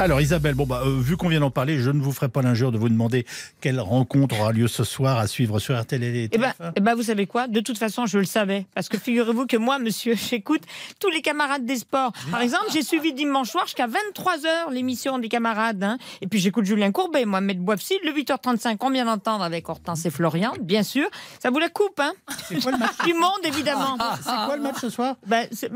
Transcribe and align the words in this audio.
Alors 0.00 0.20
Isabelle, 0.22 0.54
bon 0.54 0.64
bah, 0.66 0.80
euh, 0.86 0.98
vu 0.98 1.18
qu'on 1.18 1.28
vient 1.28 1.40
d'en 1.40 1.50
parler, 1.50 1.78
je 1.78 1.90
ne 1.90 2.00
vous 2.00 2.10
ferai 2.12 2.30
pas 2.30 2.40
l'injure 2.40 2.72
de 2.72 2.78
vous 2.78 2.88
demander 2.88 3.26
quelle 3.60 3.78
rencontre 3.80 4.40
aura 4.40 4.50
lieu 4.52 4.66
ce 4.66 4.82
soir 4.82 5.18
à 5.18 5.26
suivre 5.26 5.58
sur 5.58 5.78
RTL 5.78 6.02
et 6.02 6.28
Eh 6.32 6.38
ben, 6.38 6.54
TF1. 6.58 6.72
eh 6.76 6.80
ben, 6.80 6.94
vous 6.94 7.02
savez 7.02 7.26
quoi? 7.26 7.48
De 7.48 7.60
toute 7.60 7.76
façon, 7.76 8.06
je 8.06 8.16
le 8.16 8.24
savais. 8.24 8.64
Parce 8.74 8.88
que 8.88 8.96
figurez-vous 8.96 9.46
que 9.46 9.58
moi, 9.58 9.78
monsieur, 9.78 10.14
j'écoute 10.30 10.62
tous 11.00 11.10
les 11.10 11.20
camarades 11.20 11.66
des 11.66 11.76
sports. 11.76 12.12
Par 12.30 12.40
exemple, 12.40 12.64
j'ai 12.72 12.82
suivi 12.82 13.12
dimanche 13.12 13.50
soir 13.50 13.66
jusqu'à 13.66 13.86
23h 13.88 14.72
l'émission 14.72 15.18
des 15.18 15.28
camarades. 15.28 15.82
hein. 15.84 15.98
Et 16.22 16.26
puis 16.26 16.40
j'écoute 16.40 16.64
Julien 16.64 16.92
Courbet, 16.92 17.26
Mohamed 17.26 17.58
Boifsi, 17.58 17.98
le 18.02 18.12
8h35, 18.12 18.76
on 18.80 18.90
vient 18.90 19.04
d'entendre 19.04 19.44
avec 19.44 19.68
Hortense 19.68 20.06
et 20.06 20.10
Florian, 20.10 20.52
bien 20.62 20.82
sûr. 20.82 21.08
Ça 21.42 21.50
vous 21.50 21.58
la 21.58 21.68
coupe, 21.68 22.00
hein? 22.00 22.12
C'est 22.48 22.58
quoi 22.62 22.72
le 22.72 22.78
match 22.78 22.96
Du 23.04 23.12
monde, 23.12 23.40
évidemment. 23.44 23.98
C'est 24.16 24.30
quoi 24.46 24.56
le 24.56 24.62
match 24.62 24.76
ce 24.80 24.88
soir? 24.88 25.16
Ben, 25.26 25.46
c'est 25.52 25.70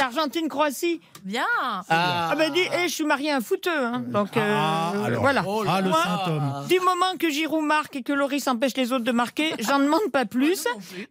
Argentine-Croatie. 0.00 1.00
Bien. 1.24 1.42
Ah, 1.88 2.32
ben, 2.38 2.52
dis, 2.52 2.60
eh, 2.60 2.88
je 2.88 2.94
suis 2.94 3.04
marié 3.04 3.32
à 3.32 3.36
un 3.36 3.40
Hein. 3.66 4.04
Donc, 4.08 4.36
euh, 4.36 4.40
Ah, 4.56 4.92
alors. 5.04 5.20
voilà. 5.20 5.44
Ah, 5.68 5.80
le 5.80 5.88
Moi, 5.90 6.02
symptôme. 6.02 6.66
Du 6.68 6.78
moment 6.80 7.16
que 7.18 7.30
Giroud 7.30 7.64
marque 7.64 7.96
et 7.96 8.02
que 8.02 8.12
Loris 8.12 8.46
empêche 8.48 8.76
les 8.76 8.92
autres 8.92 9.04
de 9.04 9.12
marquer, 9.12 9.52
j'en 9.60 9.78
demande 9.78 10.10
pas 10.12 10.24
plus. 10.26 10.66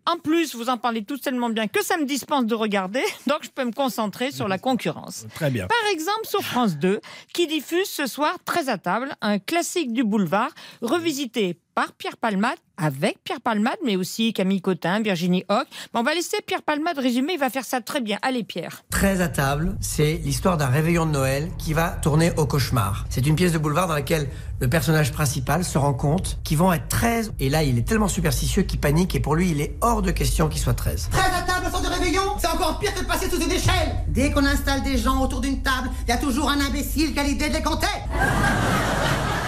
En 0.06 0.18
plus, 0.18 0.56
vous 0.56 0.70
en 0.70 0.78
parlez 0.78 1.04
tous 1.04 1.20
tellement 1.22 1.50
bien 1.50 1.68
que 1.68 1.84
ça 1.84 1.98
me 1.98 2.06
dispense 2.06 2.46
de 2.46 2.56
regarder, 2.56 3.04
donc 3.28 3.40
je 3.44 3.50
peux 3.50 3.64
me 3.66 3.72
concentrer 3.72 4.32
sur 4.32 4.48
la 4.48 4.58
concurrence. 4.58 5.26
Très 5.36 5.50
bien. 5.50 5.68
Par 5.68 5.92
exemple, 5.92 6.26
sur 6.26 6.42
France 6.42 6.78
2, 6.78 7.00
qui 7.34 7.48
diffuse 7.48 7.88
ce 7.90 8.06
soir 8.08 8.36
Très 8.46 8.70
à 8.70 8.78
table, 8.78 9.16
un 9.22 9.40
classique 9.40 9.92
du 9.94 10.04
boulevard, 10.04 10.50
revisité 10.82 11.58
par 11.76 11.92
Pierre 11.92 12.16
Palmade, 12.16 12.56
avec 12.78 13.22
Pierre 13.26 13.42
Palmade, 13.42 13.78
mais 13.86 13.98
aussi 13.98 14.32
Camille 14.32 14.62
Cotin, 14.62 15.02
Virginie 15.02 15.44
Hoc. 15.50 15.68
Bon, 15.94 16.00
on 16.00 16.04
va 16.04 16.14
laisser 16.14 16.38
Pierre 16.48 16.62
Palmade 16.62 16.98
résumer, 16.98 17.34
il 17.34 17.40
va 17.40 17.50
faire 17.50 17.66
ça 17.66 17.82
très 17.82 18.00
bien. 18.00 18.18
Allez, 18.22 18.46
Pierre. 18.46 18.84
Très 18.90 19.20
à 19.20 19.28
table, 19.28 19.76
c'est 19.82 20.14
l'histoire 20.24 20.56
d'un 20.56 20.68
réveillon 20.68 21.06
de 21.06 21.12
Noël 21.12 21.52
qui 21.58 21.74
va 21.74 21.90
tourner 21.90 22.32
au 22.38 22.46
cauchemar. 22.46 23.06
C'est 23.10 23.28
une 23.28 23.36
pièce 23.36 23.52
de 23.52 23.58
boulevard 23.58 23.90
dans 23.90 23.94
laquelle 23.94 24.30
le 24.62 24.70
personnage 24.70 25.12
principal 25.12 25.66
se 25.66 25.78
rend 25.78 25.94
compte 25.94 26.40
qu'ils 26.46 26.58
vont 26.58 26.72
être 26.72 26.88
13. 26.88 27.34
Et 27.42 27.50
là, 27.50 27.64
il 27.64 27.78
est 27.78 27.88
tellement 27.88 28.08
superstitieux 28.08 28.64
qu'il 28.64 28.80
panique 28.80 29.14
et 29.14 29.20
pour 29.20 29.36
lui, 29.36 29.52
il 29.52 29.60
est 29.60 29.76
hors 29.82 30.02
de 30.02 30.12
question 30.12 30.48
qu'il 30.48 30.62
soit 30.62 30.74
13. 30.74 31.10
13 31.12 31.24
à 31.24 31.42
table 31.42 31.68
sans 31.74 31.82
de 31.82 31.88
réveillon, 31.88 32.24
c'est 32.40 32.48
encore 32.48 32.80
pire 32.80 32.94
que 32.94 33.02
de 33.02 33.06
passer 33.06 33.30
sous 33.30 33.42
une 33.42 33.52
échelle. 33.52 33.96
Dès 34.08 34.32
qu'on 34.32 34.46
installe 34.46 34.82
des 34.84 34.98
gens 34.98 35.22
autour 35.22 35.42
d'une 35.42 35.62
table, 35.62 35.90
il 36.08 36.10
y 36.10 36.14
a 36.14 36.18
toujours 36.18 36.50
un 36.50 36.62
imbécile 36.62 37.14
qui 37.14 37.20
a 37.20 37.24
l'idée 37.24 37.50
de 37.50 37.56
les 37.56 37.64
compter. 37.64 37.88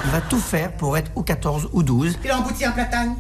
Il 0.08 0.12
va 0.12 0.22
tout 0.22 0.40
faire 0.40 0.72
pour 0.72 0.98
être 0.98 1.12
ou 1.16 1.22
14 1.22 1.68
ou 1.74 1.84
12. 1.84 2.20
Il 2.24 2.32
a 2.32 2.38
embouti 2.38 2.64
un 2.64 2.72
platane. 2.72 3.14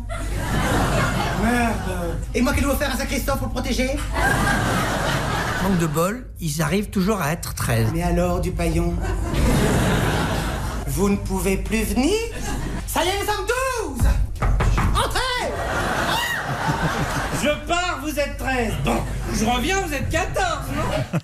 Merde. 1.43 2.17
Et 2.33 2.41
moi 2.41 2.53
qui 2.53 2.61
dois 2.61 2.77
faire 2.77 2.93
un 2.93 2.97
Saint-Christophe 2.97 3.39
pour 3.39 3.47
le 3.47 3.51
protéger 3.51 3.89
Manque 5.63 5.79
de 5.79 5.87
bol, 5.87 6.29
ils 6.39 6.61
arrivent 6.61 6.89
toujours 6.89 7.21
à 7.21 7.33
être 7.33 7.53
13. 7.55 7.87
Mais 7.93 8.03
alors, 8.03 8.39
du 8.39 8.51
paillon 8.51 8.93
Vous 10.87 11.09
ne 11.09 11.17
pouvez 11.17 11.57
plus 11.57 11.83
venir? 11.83 12.13
Ça 12.87 13.03
y 13.03 13.09
est, 13.09 13.19
nous 13.19 13.25
sommes 13.25 13.45
12 13.97 14.07
Entrez 14.95 15.51
Je 17.43 17.67
pars, 17.67 17.99
vous 18.01 18.17
êtes 18.17 18.37
13. 18.37 18.71
Bon, 18.85 18.95
je 19.33 19.43
reviens, 19.43 19.81
vous 19.81 19.93
êtes 19.93 20.07
14, 20.07 20.37
non? 20.73 21.19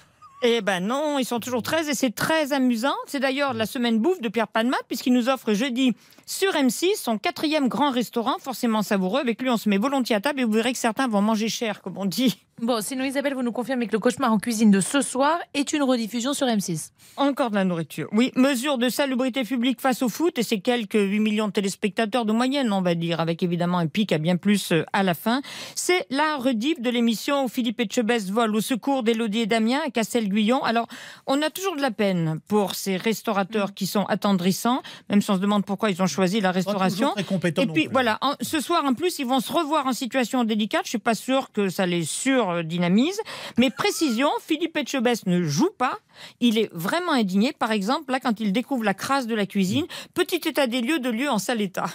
Eh 0.45 0.59
ben 0.59 0.81
non, 0.81 1.19
ils 1.19 1.25
sont 1.25 1.39
toujours 1.39 1.63
13 1.63 1.87
et 1.87 1.93
c'est 1.93 2.13
très 2.13 2.51
amusant. 2.51 2.95
C'est 3.07 3.21
d'ailleurs 3.21 3.53
la 3.53 3.65
semaine 3.65 3.99
bouffe 3.99 4.19
de 4.19 4.27
Pierre 4.27 4.49
Palmade 4.49 4.81
puisqu'il 4.89 5.13
nous 5.13 5.29
offre 5.29 5.53
jeudi 5.53 5.93
sur 6.25 6.51
M6 6.51 6.97
son 6.97 7.17
quatrième 7.17 7.69
grand 7.69 7.91
restaurant, 7.91 8.35
forcément 8.39 8.81
savoureux. 8.81 9.21
Avec 9.21 9.41
lui, 9.41 9.49
on 9.49 9.55
se 9.55 9.69
met 9.69 9.77
volontiers 9.77 10.17
à 10.17 10.19
table 10.19 10.41
et 10.41 10.43
vous 10.43 10.51
verrez 10.51 10.73
que 10.73 10.79
certains 10.79 11.07
vont 11.07 11.21
manger 11.21 11.47
cher, 11.47 11.81
comme 11.81 11.97
on 11.97 12.05
dit. 12.05 12.43
Bon, 12.61 12.79
sinon 12.81 13.03
Isabelle, 13.03 13.33
vous 13.33 13.41
nous 13.41 13.51
confirmez 13.51 13.87
que 13.87 13.91
le 13.93 13.99
cauchemar 13.99 14.31
en 14.31 14.37
cuisine 14.37 14.69
de 14.71 14.79
ce 14.79 15.01
soir 15.01 15.39
est 15.55 15.73
une 15.73 15.81
rediffusion 15.83 16.33
sur 16.33 16.45
M6. 16.47 16.91
Encore 17.17 17.49
de 17.49 17.55
la 17.55 17.65
nourriture. 17.65 18.07
Oui, 18.13 18.31
mesure 18.35 18.77
de 18.77 18.89
salubrité 18.89 19.43
publique 19.43 19.81
face 19.81 20.01
au 20.03 20.07
foot 20.07 20.37
et 20.37 20.43
c'est 20.43 20.59
quelques 20.59 20.93
8 20.93 21.19
millions 21.19 21.47
de 21.47 21.51
téléspectateurs 21.51 22.25
de 22.25 22.31
moyenne, 22.31 22.71
on 22.71 22.81
va 22.81 22.93
dire, 22.95 23.19
avec 23.19 23.41
évidemment 23.43 23.79
un 23.79 23.87
pic 23.87 24.11
à 24.13 24.17
bien 24.19 24.37
plus 24.37 24.71
euh, 24.71 24.85
à 24.93 25.01
la 25.03 25.13
fin. 25.15 25.41
C'est 25.75 26.05
la 26.11 26.37
rediff 26.37 26.79
de 26.79 26.89
l'émission 26.91 27.43
où 27.45 27.47
Philippe 27.49 27.79
Etchebest 27.81 28.29
vole 28.29 28.55
au 28.55 28.61
secours 28.61 29.01
d'Élodie 29.03 29.39
et 29.41 29.45
Damien 29.47 29.79
à 29.85 29.89
Castel-Guyon. 29.89 30.63
Alors, 30.63 30.87
on 31.25 31.41
a 31.41 31.49
toujours 31.49 31.75
de 31.75 31.81
la 31.81 31.91
peine 31.91 32.39
pour 32.47 32.75
ces 32.75 32.97
restaurateurs 32.97 33.73
qui 33.73 33.87
sont 33.87 34.05
attendrissants, 34.05 34.83
même 35.09 35.21
si 35.23 35.31
on 35.31 35.35
se 35.35 35.41
demande 35.41 35.65
pourquoi 35.65 35.89
ils 35.89 36.01
ont 36.03 36.07
choisi 36.07 36.39
la 36.39 36.49
Pas 36.49 36.53
restauration. 36.53 37.11
très 37.13 37.23
compétent 37.23 37.63
Et 37.63 37.65
non 37.65 37.73
puis 37.73 37.85
plus. 37.85 37.91
voilà, 37.93 38.19
en- 38.21 38.35
ce 38.41 38.59
soir 38.61 38.85
en 38.85 38.93
plus, 38.93 39.17
ils 39.19 39.25
vont 39.25 39.39
se 39.39 39.51
revoir 39.51 39.87
en 39.87 39.93
situation 39.93 40.43
délicate. 40.43 40.83
Je 40.85 40.89
suis 40.89 40.97
pas 40.99 41.15
sûre 41.15 41.51
que 41.51 41.67
ça 41.69 41.85
les 41.87 42.05
surdynamise. 42.53 43.19
Mais 43.57 43.69
précision, 43.69 44.29
Philippe 44.45 44.77
Etchebest 44.77 45.27
ne 45.27 45.43
joue 45.43 45.71
pas. 45.77 45.97
Il 46.39 46.57
est 46.57 46.69
vraiment 46.73 47.11
indigné. 47.11 47.53
Par 47.57 47.71
exemple, 47.71 48.11
là, 48.11 48.19
quand 48.19 48.39
il 48.39 48.53
découvre 48.53 48.83
la 48.83 48.93
crasse 48.93 49.27
de 49.27 49.35
la 49.35 49.45
cuisine, 49.45 49.85
petit 50.13 50.47
état 50.47 50.67
des 50.67 50.81
lieux 50.81 50.99
de 50.99 51.09
lieu 51.09 51.29
en 51.29 51.39
sale 51.39 51.61
état. 51.61 51.85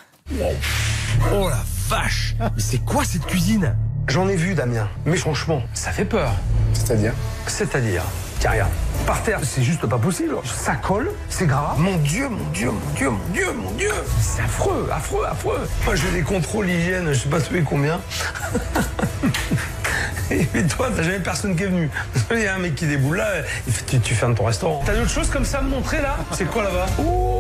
Oh 1.33 1.49
la 1.49 1.63
vache 1.89 2.35
Mais 2.41 2.63
c'est 2.63 2.85
quoi 2.85 3.05
cette 3.05 3.27
cuisine? 3.27 3.75
J'en 4.09 4.29
ai 4.29 4.37
vu, 4.37 4.55
Damien. 4.55 4.89
Mais 5.05 5.17
franchement, 5.17 5.63
ça 5.75 5.91
fait 5.91 6.05
peur. 6.05 6.33
C'est-à-dire? 6.73 7.13
C'est-à-dire, 7.47 8.03
tiens, 8.41 8.53
regarde. 8.53 8.73
Par 9.07 9.23
terre, 9.23 9.41
c'est 9.43 9.63
juste 9.63 9.87
pas 9.87 9.99
possible. 9.99 10.37
Ça 10.45 10.75
colle, 10.75 11.11
c'est 11.29 11.47
gras. 11.47 11.75
Mon 11.79 11.97
Dieu, 11.99 12.29
mon 12.29 12.45
Dieu, 12.53 12.71
mon 12.71 12.95
Dieu, 12.95 13.11
mon 13.11 13.29
Dieu, 13.33 13.53
mon 13.53 13.71
Dieu. 13.73 13.93
C'est 14.21 14.43
affreux, 14.43 14.89
affreux, 14.93 15.25
affreux. 15.25 15.61
Moi, 15.85 15.95
je 15.95 16.03
fais 16.03 16.13
des 16.17 16.23
contrôles 16.23 16.69
hygiène, 16.69 17.13
je 17.13 17.21
sais 17.21 17.29
pas 17.29 17.41
celui 17.41 17.65
combien. 17.65 18.01
Et 20.35 20.47
mais 20.55 20.67
toi, 20.67 20.91
t'as 20.95 21.03
jamais 21.03 21.21
personne 21.21 21.57
qui 21.57 21.63
est 21.65 21.69
venu. 21.69 21.91
Il 22.31 22.41
y 22.41 22.47
a 22.47 22.55
un 22.55 22.59
mec 22.59 22.75
qui 22.75 22.87
déboule 22.87 23.17
là, 23.17 23.29
il 23.67 23.73
fait, 23.73 23.85
tu, 23.87 24.01
tu 24.01 24.15
fermes 24.15 24.35
ton 24.35 24.45
restaurant. 24.45 24.83
T'as 24.85 24.95
d'autres 24.95 25.11
choses 25.11 25.31
comme 25.31 25.45
ça 25.45 25.59
à 25.59 25.63
me 25.63 25.71
montrer 25.71 26.03
là? 26.03 26.17
C'est 26.33 26.45
quoi 26.47 26.63
là-bas? 26.65 26.87
Oh 27.01 27.39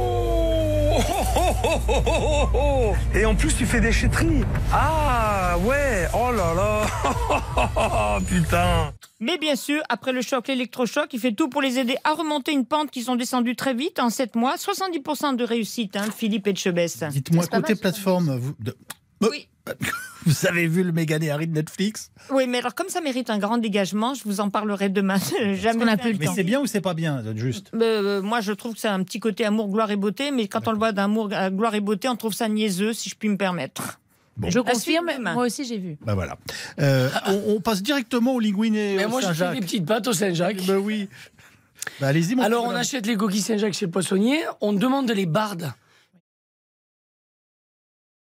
oh, 1.36 1.54
oh, 1.64 1.80
oh, 1.88 2.02
oh, 2.06 2.48
oh. 2.54 2.94
Et 3.14 3.24
en 3.24 3.34
plus, 3.34 3.54
tu 3.56 3.66
fais 3.66 3.80
des 3.80 3.92
chéteries. 3.92 4.42
Ah 4.72 5.56
ouais, 5.60 6.06
oh 6.14 6.32
là 6.32 6.54
là. 6.54 8.20
Putain. 8.26 8.92
Mais 9.20 9.38
bien 9.38 9.56
sûr, 9.56 9.82
après 9.88 10.12
le 10.12 10.22
choc, 10.22 10.48
l'électrochoc, 10.48 11.12
il 11.12 11.20
fait 11.20 11.32
tout 11.32 11.48
pour 11.48 11.62
les 11.62 11.78
aider 11.78 11.96
à 12.04 12.14
remonter 12.14 12.52
une 12.52 12.66
pente 12.66 12.90
qui 12.90 13.02
sont 13.02 13.16
descendues 13.16 13.56
très 13.56 13.74
vite 13.74 13.98
en 13.98 14.10
7 14.10 14.36
mois. 14.36 14.54
70% 14.56 15.36
de 15.36 15.44
réussite, 15.44 15.96
hein, 15.96 16.06
Philippe 16.16 16.46
Etchebest. 16.46 17.04
Dites-moi, 17.08 17.44
côté 17.46 17.72
mal, 17.74 17.76
plateforme, 17.76 18.38
vous, 18.38 18.54
de- 18.60 18.76
Oui. 19.22 19.47
Vous 20.28 20.46
avez 20.46 20.66
vu 20.66 20.82
le 20.82 20.92
méga 20.92 21.18
Harry 21.32 21.46
de 21.46 21.54
Netflix? 21.54 22.10
Oui, 22.30 22.46
mais 22.46 22.58
alors 22.58 22.74
comme 22.74 22.88
ça 22.88 23.00
mérite 23.00 23.30
un 23.30 23.38
grand 23.38 23.58
dégagement, 23.58 24.14
je 24.14 24.22
vous 24.24 24.40
en 24.40 24.50
parlerai 24.50 24.88
demain. 24.88 25.16
Jamais 25.54 25.90
a 25.90 25.96
plus 25.96 26.12
le 26.12 26.18
Mais 26.18 26.26
temps. 26.26 26.34
c'est 26.34 26.44
bien 26.44 26.60
ou 26.60 26.66
c'est 26.66 26.80
pas 26.80 26.94
bien, 26.94 27.22
juste? 27.36 27.70
Euh, 27.74 28.22
moi, 28.22 28.40
je 28.40 28.52
trouve 28.52 28.74
que 28.74 28.80
c'est 28.80 28.88
un 28.88 29.02
petit 29.02 29.20
côté 29.20 29.44
amour, 29.44 29.68
gloire 29.68 29.90
et 29.90 29.96
beauté, 29.96 30.30
mais 30.30 30.46
quand 30.48 30.68
on 30.68 30.72
le 30.72 30.78
voit 30.78 30.92
d'amour, 30.92 31.30
euh, 31.32 31.50
gloire 31.50 31.74
et 31.74 31.80
beauté, 31.80 32.08
on 32.08 32.16
trouve 32.16 32.32
ça 32.34 32.48
niaiseux, 32.48 32.92
si 32.92 33.08
je 33.08 33.14
puis 33.16 33.28
me 33.28 33.36
permettre. 33.36 34.00
Bon. 34.36 34.50
Je 34.50 34.60
confirme, 34.60 35.10
moi 35.20 35.46
aussi 35.46 35.64
j'ai 35.64 35.78
vu. 35.78 35.96
Bah 36.00 36.14
voilà. 36.14 36.36
Euh, 36.78 37.08
on, 37.26 37.54
on 37.56 37.60
passe 37.60 37.82
directement 37.82 38.34
au 38.34 38.38
linguine 38.40 38.76
et 38.76 38.94
Mais 38.96 39.04
au 39.06 39.08
moi, 39.08 39.20
je 39.20 39.26
fais 39.26 39.34
Saint-Jacques. 39.34 39.54
des 39.54 39.60
petites 39.62 39.86
pâtes 39.86 40.06
au 40.06 40.12
Saint-Jacques. 40.12 40.64
Bah 40.64 40.78
oui. 40.78 41.08
Bah 42.00 42.08
allez-y, 42.08 42.36
mon 42.36 42.42
Alors, 42.44 42.64
on 42.64 42.70
achète 42.70 43.06
les 43.06 43.16
coquilles 43.16 43.40
Saint-Jacques 43.40 43.72
chez 43.74 43.86
le 43.86 43.90
poissonnier, 43.90 44.38
on 44.60 44.72
demande 44.72 45.10
les 45.10 45.26
bardes. 45.26 45.72